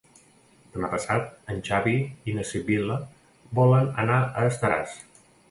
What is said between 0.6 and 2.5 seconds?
Demà passat en Xavi i na